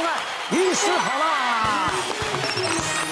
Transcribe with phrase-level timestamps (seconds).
[0.00, 0.14] 收看
[0.56, 1.90] 《医师好啦》。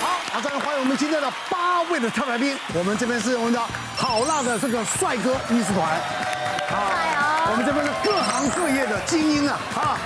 [0.01, 2.59] 好，那再来欢迎我们今天的八位的特来宾。
[2.73, 3.61] 我们这边是我们的
[3.95, 6.01] 好辣的这个帅哥医师团。
[6.71, 9.59] 好，我们这边是各行各业的精英啊！
[9.75, 9.99] 好，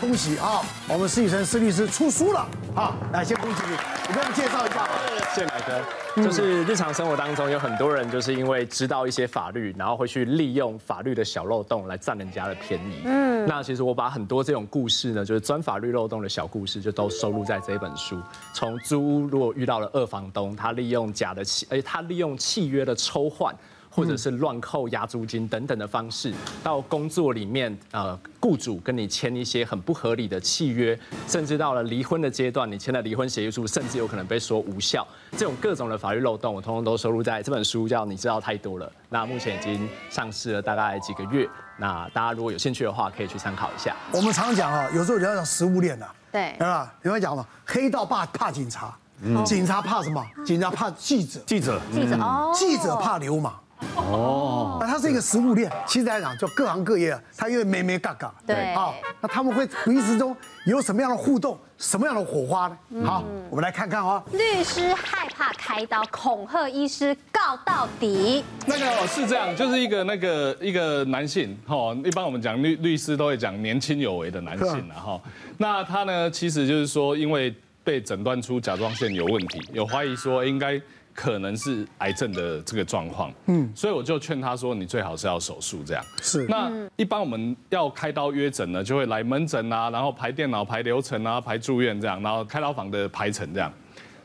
[0.00, 0.62] 恭喜啊！
[0.88, 2.48] 我们施宇成施律师出书了。
[2.74, 3.76] 好，来先恭喜你，
[4.08, 4.88] 我们介绍一下。
[5.34, 13.02] 谢谢乃哥，就是日常生活当中有很多人就是因为知道一些法律，然后会去利用法律的小漏洞来占人家的便宜。
[13.04, 18.18] 嗯，那其实我把很多这种故事呢，就是钻法律漏洞的小故事，就都收录在这一本书。
[18.54, 23.54] 从租屋如果遇到了二房东，他利用假的契，而且他利用契约的抽换。
[23.90, 35.06] 或者是乱扣押租金等等的方式，到工作里面，呃，雇主跟你签一些很不合理的契约，甚至到了离婚的阶段，你签了离婚协议书，甚至有可能被说无效。
[35.32, 38.86] 这种各种的法律漏洞，我通通都收录在这本书，叫《你知道太多了》。
[39.08, 43.96] 那目前已经上市了大概几个月，那大家如果有兴趣的话，可以去参考一下。
[44.12, 46.94] 我们常讲啊，有时候人家讲食物链呐，对，对吧？
[47.02, 48.96] 有人讲嘛，黑道怕怕警察，
[49.44, 50.24] 警察怕什么？
[50.46, 53.52] 警察怕记者，记者，记者哦，记者怕流氓。
[53.96, 63.04] 哦，那它是一个食物链，其实来讲就各行各业，它因为没没嘎嘎，对，好，那他们会彼此中有什么样的互动，什么样的火花呢？
[63.04, 64.22] 好，我们来看看啊。
[64.32, 68.44] 律师害怕开刀，恐吓医师告到底。
[68.66, 75.20] 那个是这样，就是一个那个一个男性，哈，一般我们讲律律师都会讲年轻有为的男性了哈。
[75.58, 80.80] 那他呢，其实就是说，因为被诊断出甲状腺有问题，有怀疑说应该。
[81.14, 86.04] 可能是癌症的这个状况，嗯，所以我就劝他说，你最好是要手术这样。
[86.22, 93.72] 是，那一般我们要开刀约诊呢，就会来门诊啊，然后排电脑、排流程啊，排住院这样，然后开刀房的排程这样。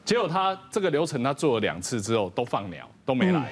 [0.04, 3.52] 结果他这个流程他做了两次之后都放鸟，都没来。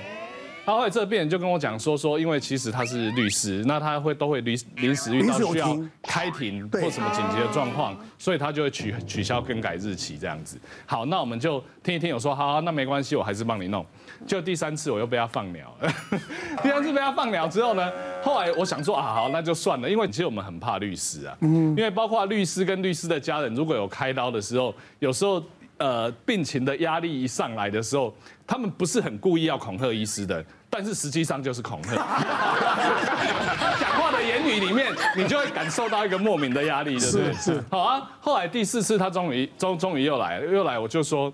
[0.66, 10.58] 他后来这个病人就跟我讲说说，因为其实他是律师，那他会都会临临时遇到需要开庭或什么紧急的状况，所以他就会取取消更改日期这样子。
[10.86, 13.86] 好，那我们就听一听，我说好，那没关系，我还是帮你弄。
[14.26, 15.94] 就第三次我又被他放鸟了，
[16.64, 17.92] 第三次被他放鸟之后呢，
[18.24, 25.44] 后来我想说啊，好，那就算了，因为其实我们很怕律师啊，因为包括律师跟律师的家人，如果有开刀的时候，有时候。
[25.84, 28.16] 呃，病情的压力一上来的时候，
[28.48, 31.98] 他们不是很故意要恐吓医师的，但是实际上就是恐吓。
[31.98, 37.34] 他 讲话的言语里面，你就会感受到一个莫名的压力，对不对？
[37.34, 37.64] 是是。
[37.70, 41.34] 好啊，后来第四次他终于终终于又来了，又来我就说。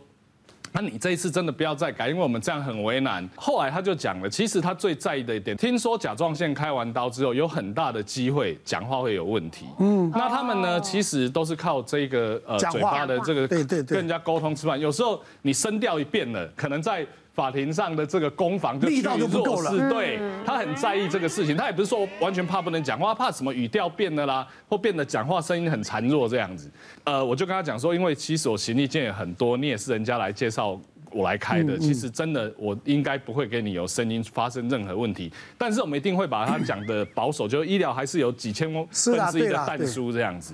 [0.71, 3.27] 那你这一次真的不要再改，因为我们这样很为难。
[3.35, 9.65] 后来他就讲了，其实他最在意的一点，听说甲状腺开完刀之后，有很大的机会讲话会有问题。
[9.79, 14.79] 嗯，那他们呢，其实都是靠这个呃嘴巴的这个对对跟人家沟通吃饭。
[14.79, 17.05] 有时候你声调一变了，可能在。
[17.39, 26.69] 法庭上的这个攻防就力道就不够了，对，他很在意这个事情，他也不是说完全怕不能讲话，怕什么语调变了啦，或变得讲话声音很孱弱这样子。
[27.05, 30.77] 呃，我就跟他讲说，因为其实我行李件也很多，你也是人家来介绍
[31.11, 40.53] 我来开的，其实真的我应该不会给你有声音发生任何问题，但是我们一定会把他讲的保守，就医疗还是有几千分之一的但书这样子。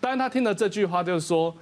[0.00, 1.54] 但是他听了这句话就是说，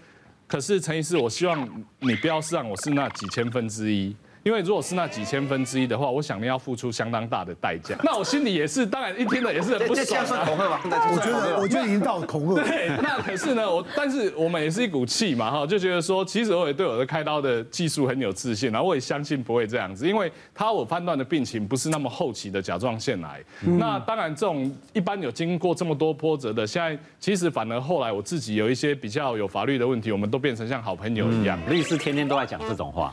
[0.47, 1.69] 可是陈医师，我希望
[1.99, 4.15] 你不要是让我是那几千分之一。
[4.43, 7.97] 因为如果是那几千分之一的话，我想你要付出相当大的代价。
[8.03, 10.07] 那我心里也是，当然一听了也是很不爽。
[10.07, 10.81] 这这算恐吓吧？
[10.85, 12.63] 我觉得，我觉得已经到了恐吓。
[12.63, 23.41] 对，那可是呢，我但是我们也是一股气嘛，哈，就觉得说，其实我也对我的开刀的技术很有自信，然后我也相信不会这样子，因为他我判断的病情不是那么后期的甲状腺癌。
[23.79, 31.59] 那当然，这种一般有经过这么多波折的，现在其实反而后来我自己有一些比较有法律的问题，我们都变成像好朋友一样。
[31.69, 33.11] 律师天天都在讲这种话。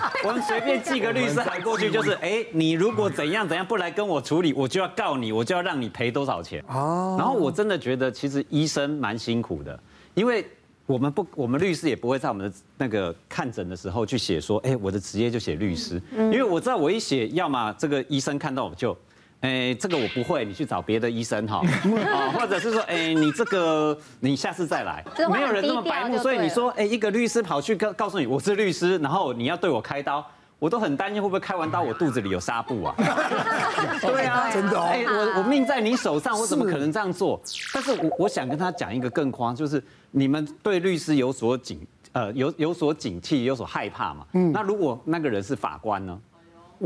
[0.24, 6.62] 我们随便寄个律师函过去，就是，哎，你如果怎样怎样不来跟我处理，我就要告你，我就要让你赔多少钱。
[6.68, 7.16] 哦。
[7.18, 9.78] 然后我真的觉得，其实医生蛮辛苦的，
[10.14, 10.46] 因为
[10.86, 18.96] 我们不，我们律师也不会在我们的那个看诊的时候去写说，哎，我的职业就写律师，因为我知道我一写，要么这个医生看到我就。
[19.42, 21.60] 哎，这个我不会，你去找别的医生哈，
[22.06, 30.24] 啊， 或者是说，哎，你这个你下次再来，没有人这么白目，所以你说，哎，一个律师跑去告告诉你我是律师，然后你要对我开刀，
[30.60, 32.94] 我都很担心会不会开完刀我肚子里有纱布啊？
[34.00, 37.40] 对啊，真的，哎，我我命在你手上，我怎么可能这样做？
[37.74, 44.24] 但是我我想跟他讲一个更夸，就是你们对律师有所警，呃，有有所警惕，有所害怕嘛？
[44.34, 46.16] 嗯，那如果那个人是法官呢？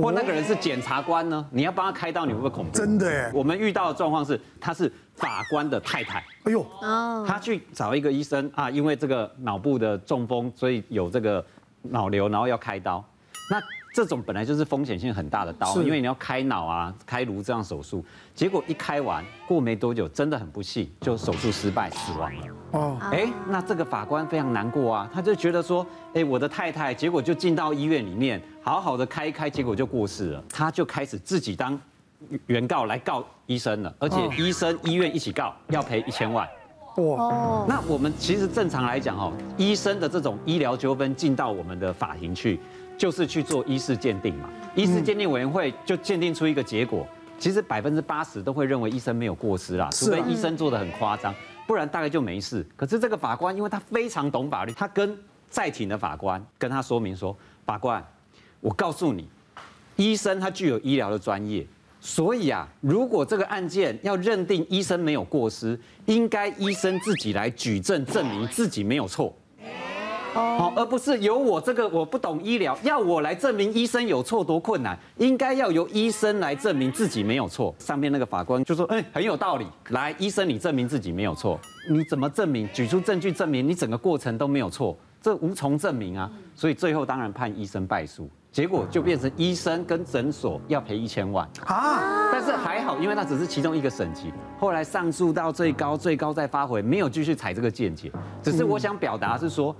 [0.00, 1.46] 或那个人是检察官呢？
[1.50, 2.72] 你要帮他开刀，你会不会恐怖？
[2.72, 3.30] 真的耶！
[3.34, 6.18] 我们遇到的状况是，他是法官的太太。
[6.44, 6.66] 哎呦，
[7.26, 11.44] 他去找一个医生啊，因为这个脑部的中风，所以有这个
[11.82, 13.04] 脑瘤，然后要开刀。
[13.50, 13.60] 那
[13.96, 18.04] 这种本来就是风险性很大的刀，因为你要开脑啊、开颅这样手术，
[18.34, 22.46] 结果一开完过没多久，真的很不幸，就手术失败死亡了。
[22.72, 31.80] 哦，哎，那这个法官非常难过啊，他就觉得说，哎，我的太太，结果就进到医院里面，好好的开一开，结果就过世了，他就开始自己当
[32.48, 36.46] 原告来告医生了，而且医生、医院一起告，要赔一千万。
[36.96, 42.60] 哇，那我们其实正常来讲哦，医生的这种医疗纠纷进到我们的法庭去。
[42.96, 47.06] 就是去做医事鉴定嘛，医事鉴定委员会就鉴定出一个结果，
[47.38, 51.34] 其实百分之八十都会认为医生没有过失啦，除非医生做的很夸张，
[51.66, 52.66] 不然大概就没事。
[52.74, 55.16] 可是这个法官因为他非常懂法律，他跟
[55.50, 58.02] 在庭的法官跟他说明说，法官，
[58.60, 59.28] 我告诉你，
[59.96, 61.66] 医生他具有医疗的专业，
[62.00, 69.34] 所以啊，如果这个案件要认定医生没有过失，应该医生自己来举证证明自己没有错。
[70.36, 77.74] 好，而不是由我这个我不懂医疗，要我来证明医生有错多困难，应该要由医生来证明自己没有错。
[77.78, 79.66] 上面那个法官就说，哎，很有道理。
[79.88, 82.68] 来，医生你证明自己没有错，你怎么证明？
[82.74, 86.30] 举出证据证明你整个过程都没有错，这无从证明啊。
[86.54, 92.30] 所以最后当然判医生败诉，结果就变成医生跟诊所要赔一千万啊。
[92.30, 98.12] 但是还好，因为那只是其中一个省级，后来上诉到最高，最高再发回，没有继续采这个见解。
[98.42, 99.74] 只是我想表达是说。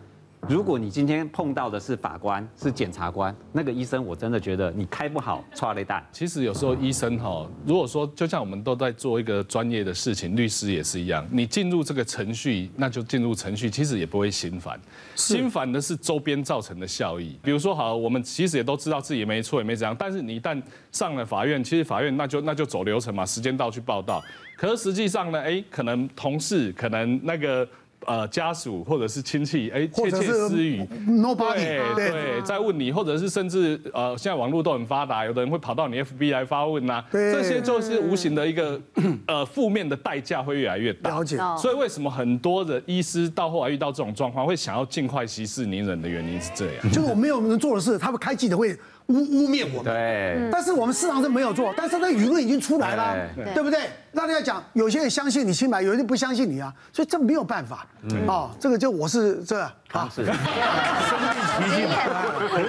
[0.48, 6.06] 如果你今天碰到的是法官，是检察官，那个医生，我真的觉得你开不好，抓雷弹。
[6.12, 14.78] 其实有时候医生哈，如果说就像我们都在做一个专业的事情，律师也是一样，你进入这个程序，那就进入程序，其实也不会心烦，
[15.16, 17.36] 心烦的是周边造成的效益。
[17.42, 20.62] 比如说好，我们其实也都知道自己没错，也没怎样，但是你一旦
[20.92, 24.22] 上了法院，其实法院那就那就走流程嘛，时间到去报道。
[24.56, 27.66] 可是实际上呢，哎，可能同事，可能那个。
[28.06, 38.80] 呃，家属或者是亲戚，哎，窃窃私语，Nobody，对对，在问你，或者是甚至呃，现在网络都很发达，有的人会跑到你 FB 来发问呐，这些就是无形的一个
[39.26, 41.10] 呃负面的代价会越来越大。
[41.10, 41.36] 了解。
[41.58, 48.76] 所以为什么很多的医师到后来遇到这种状况，会想要尽快息事宁人的原因是这样，就是我没有能做的事，他们开记者会。
[49.08, 53.62] 污污蔑我们，对，但是我们市场是没有做，但是那舆论已经出来了，对，对。
[53.62, 53.80] 不对？
[54.12, 60.30] 那你要讲，有些人相信你清白，有些人不相信你啊，所以这没有办法，嗯、哦，这个就我是这个，好，是，苦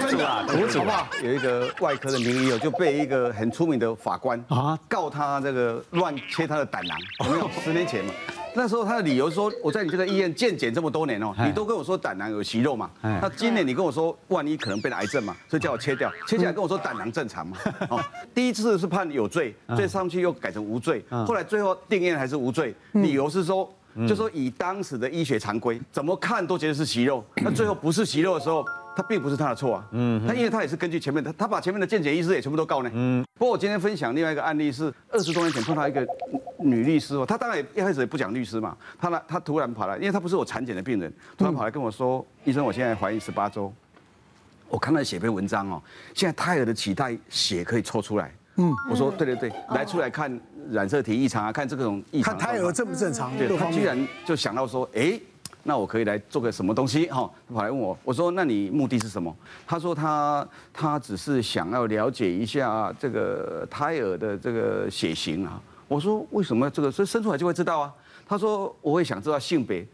[0.09, 4.77] 主啊，苦主啊，有一个外科的名医哦，就被一个很出名的法官啊。
[4.87, 7.49] 告他这个乱切他的胆囊，有没有？
[7.63, 8.11] 十年前嘛。
[8.57, 17.55] 那时候他的理由说，我在你这个医院健检这么多年哦，你都跟我说胆囊有息肉嘛，那今年你跟我说万一可能变成癌症嘛，所以叫我切掉，切下来跟我说胆囊正常嘛，
[17.91, 23.71] 哦，第一次是判有罪，再上去又改成无罪，后来最后定谳还是无罪，理由是说，
[24.07, 28.65] 就说以当时的医学常规，怎么看都觉得是息肉，那最后不是息肉的时候。
[28.97, 33.23] 他并不是他的错啊，嗯，他因为他也是根据前面的，他把前面的健检医师也全部都告呢，嗯。
[33.37, 36.03] 不过我今天分享另外一个案例是二十多年前碰到一个
[36.59, 43.71] 女律师哦，她当然也一开始也不讲律师嘛，她来她突然跑来，因为她不是我产检的病人，突然跑来跟我说，医生，我现在怀孕十八周，
[44.69, 45.81] 我看到写篇文章哦，
[46.13, 50.39] 现在胎儿的脐带血可以抽出来，嗯，我说对对对，来出来看
[50.71, 55.19] 染色体异常啊，看这种异常，看胎儿正不正常，对，他居然就想到说，哎。
[55.63, 57.07] 那我可以来做个什么东西？
[57.07, 59.35] 哈，他跑来问我，我说那你目的是什么？
[59.65, 65.61] 他说他他只是想要了解一下这个胎儿的这个血型啊。
[65.87, 66.91] 我说为什么这个？
[66.91, 67.93] 所以生出来就会知道啊。
[68.27, 69.85] 他说我会想知道性别。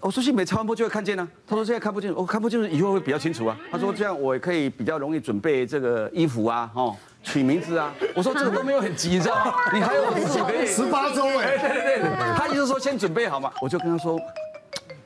[0.00, 1.28] 我说性别超声波就会看见啊。
[1.46, 3.56] 他说现在看不见，我看不见以后会比较清楚啊。
[3.70, 7.92] 他说这样我也可以比较容易准备这个衣服啊，哦，取名字啊。
[8.14, 9.54] 我说这个都没有很急，你知道吗？
[9.72, 10.66] 你还有几个月？
[10.66, 11.58] 十八周哎。
[11.58, 13.52] 对对对，他意思说先准备好嘛。
[13.60, 14.18] 我就跟他说。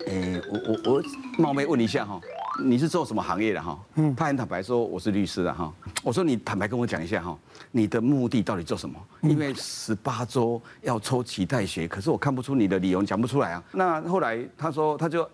[0.09, 1.03] 哎，我我我
[1.37, 2.19] 冒昧问一下哈，
[2.65, 3.79] 你是做什么行业的哈？
[3.97, 5.71] 嗯，他很坦白说我是律师的哈。
[6.03, 7.37] 我说你坦白跟我讲一下哈，
[7.71, 8.99] 你的目的到底做什么？
[9.23, 13.63] 因为十八周要抽脐带血，可是我看不出你的理由，讲不出来啊。
[13.73, 15.29] 那后来他说他就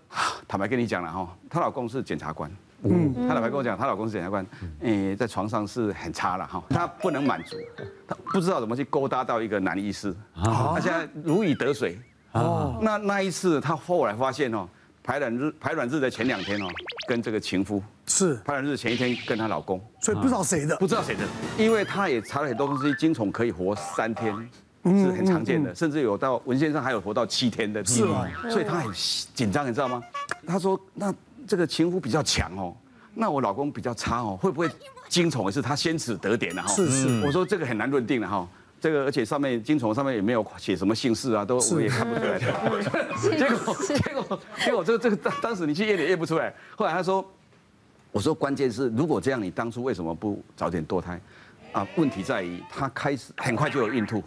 [0.48, 2.50] 坦白跟你讲了哈，她老公是检察官，
[2.82, 4.44] 嗯，他坦白跟我讲，她老公是检察官，
[4.80, 7.56] 哎，在床上是很差了哈，他不能满足，
[8.08, 11.96] 他不知道怎么去勾搭到一个男医师，他现在如鱼得水。
[12.34, 14.68] 哦，那那一次，他后来发现哦，
[15.02, 16.66] 排卵日排卵日的前两天哦，
[17.06, 21.22] 跟这个情夫是排卵日前一天跟她老公，所以不知道谁的，不知道谁的，
[21.56, 24.34] 因为她也查了很多东西，精虫可以活三天，
[24.84, 28.26] 是很常见的，甚至有到文献上还有活到七天的，是吗？
[28.50, 28.92] 所以他很
[29.34, 30.02] 紧张，你知道吗？
[30.46, 31.14] 他说，那
[31.46, 32.74] 这个情夫比较强哦，
[33.14, 34.68] 那我老公比较差哦，会不会
[35.08, 36.68] 精虫也是他先此得点的哈？
[36.74, 38.48] 是是，我说这个很难认定的哈。
[38.84, 42.52] 这个而且上面金虫上面也没有写什么姓氏啊，都我也看不出来的。
[43.34, 46.52] 结果结果结果这个这个当当时你去验也验不出来。
[46.76, 47.24] 后来他说，
[48.12, 51.18] 我说关键是如果这样，你当初为什么不早点堕胎？
[51.72, 54.22] 啊，问题在于她开始很快就有孕吐，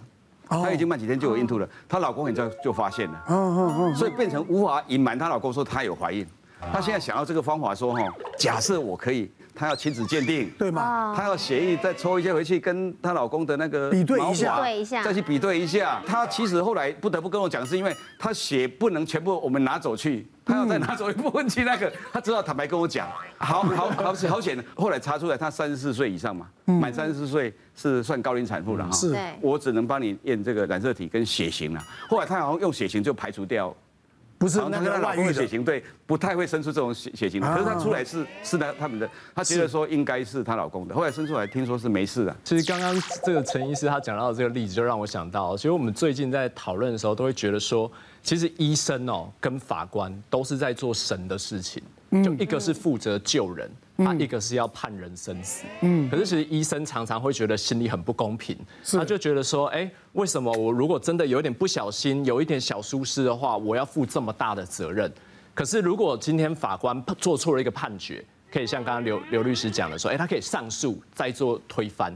[0.48, 6.26] 她已经慢几天就有孕吐了，她老公很快就发现了，所以变成无法隐瞒她老公说她有怀孕。
[6.74, 8.02] 她现在想要这个方法说哈，
[8.40, 9.32] 假设我可以。
[9.58, 11.14] 她要亲子鉴定，对吗？
[11.18, 16.02] 她要协议再抽一些回去，跟她老公的那个比对一下，再去比对一下。
[16.06, 23.08] 她其实后来不得不跟我讲，是因为她血不能全部我们拿走去，她要再拿走一部分去那个，她知道坦白跟我讲，
[23.40, 24.64] 好好好险好险。
[24.76, 28.92] 后来查出来她三十四岁以上嘛，满三十四岁是算高龄产妇了哈。
[28.92, 31.82] 是，我只能帮你验这个染色体跟血型了。
[32.08, 33.76] 后来她好像用血型就排除掉。
[34.38, 37.42] 不是那个他老公的血型，对，不太会生出这种血血型。
[37.42, 42.36] 可是他出来是是他他们的，他觉得说应该是她老公的，后来生出来听说是没事的。
[42.44, 47.92] 其实刚刚这个陈医师他讲到的这个例子，就让我想到，其实我们最近在讨论的时候，都会觉得说，
[48.22, 51.82] 其实医生哦跟法官都是在做神的事情，
[52.24, 53.70] 就一个是负责救人。
[53.98, 58.56] 啊一个是要判人生死，嗯，可是其实医生常常会觉得心里很不公平，
[58.92, 65.12] 他就觉得说，哎，为什么我如果真的有一点不小心，有一点小疏失的话，我要负这么大的责任？
[65.56, 72.16] 可是如果今天法官做错了一个判决，可以像刚刚刘刘律师讲的说，哎，他可以上诉再做推翻。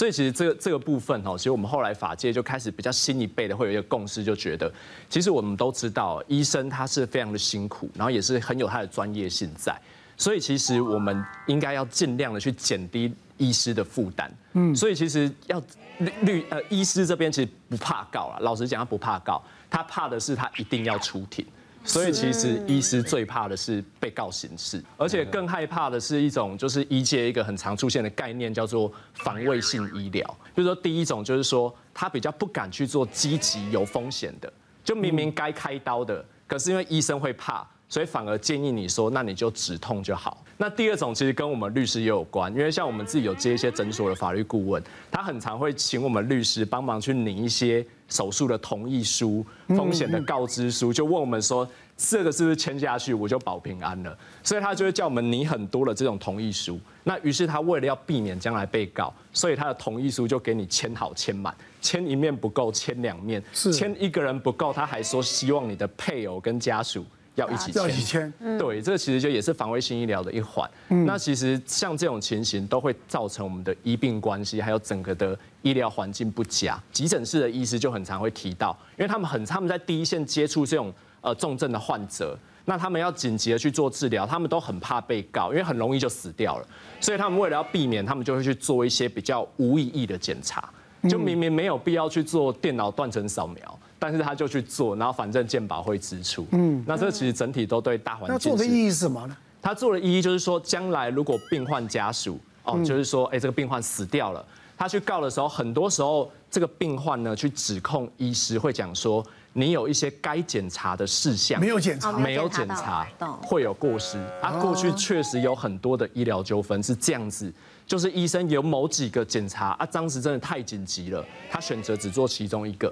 [0.00, 4.72] 所以其实这个这个部分哦，其实我们后来法界就开始比较新一辈的会有一个共识，就觉得
[5.10, 9.78] 其实我们都知道，医生他是非常的辛苦，然后也是很有他的专业性在。
[10.16, 14.32] 所以其实我们应该要尽量的去减低医师的负担。
[14.54, 15.62] 嗯，所以其实要
[15.98, 21.44] 律律呃医师这边其实不怕告了，老实讲他不怕告，他怕的是他一定要出庭。
[21.84, 34.52] 所以其实医师最怕的是被告刑事，而且更害怕的是一种就是医界一个很常出现的概念叫做防卫性医疗，就是说第一种就是说他比较不敢去做积极有风险的，
[34.84, 37.66] 就明明该开刀的，可是因为医生会怕。
[37.88, 40.44] 所以反而建议你说，那你就止痛就好。
[40.56, 54.14] 那第二种其实跟我们律师也有关，因为像我们自己有接一些诊所的法律顾问，他很常会请我们律师帮忙去拟一些手术的同意书、风险的告知书，就问我们说，这个是不是签下去我就保平安了？
[54.42, 56.78] 所以他就会叫我们拟很多的这种同意书。
[57.04, 67.04] 那于是他为了要避免将来被告，所以他的同意书就给你签好签满，签一面不够，签两面，签一个人不够，他还说希望你的配偶跟家属。
[67.36, 70.68] 要一起签，要一起签，对，这个其实就也是防卫性医疗的一环。
[71.06, 76.78] 那其实像这种情形，都会造成我们的医病关系，还有整个的医疗环境不佳。
[76.92, 86.66] 急诊室的医师就很常会提到，因为他们很他们在第一线接触这种呃重症的患者，那他们要紧急的去做治疗，他们都很怕被告，因为很容易就死掉了。
[87.00, 90.68] 所以他们为了要避免，他们就会去做一些比较无意义的检查，
[91.08, 93.79] 就明明没有必要去做电脑断层扫描。
[94.00, 96.46] 但是他就去做，然后反正健保会支出。
[96.52, 98.32] 嗯，那这其实整体都对大环境。
[98.32, 99.36] 那做的意义是什么呢？
[99.62, 104.42] 他做的意义就是说，将来如果病患家属哦，就是说，哎，这个病患死掉了，
[104.78, 113.06] 他去告的时候，很多时候这个病患呢去指控医师，会讲说，你有一些该检查的事项没有检查，没有检查，
[113.42, 114.16] 会有过失。
[114.40, 117.52] 啊，过去确实有很多的医疗纠纷是这样子，
[117.86, 122.90] 就是医生有某几个检查啊，当时真的太紧急了，他选择只做其中一个。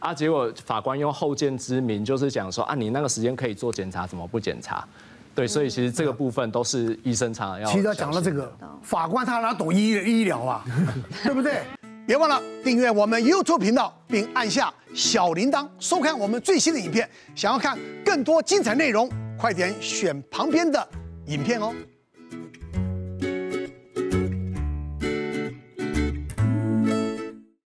[0.00, 0.12] 啊！
[0.12, 4.86] 结果法官用后见之明，就是讲说啊，你那个时间可以做检查，怎么不检查？
[5.32, 7.70] 对，所以其实这个部分都是医生常常要。
[7.70, 8.52] 其实讲到这个，
[8.82, 10.64] 法官他哪懂医医疗啊？
[11.22, 11.62] 对不对？
[12.06, 17.08] 别忘了订阅我们 YouTube 频道，并按下小铃铛，收看我们最新的影片。
[17.36, 20.88] 想要看更多精彩内容，快点选旁边的
[21.26, 21.72] 影片哦。